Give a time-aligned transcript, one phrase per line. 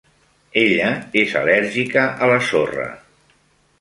[0.61, 0.87] Ella
[1.23, 2.89] és al·lèrgica a la sorra.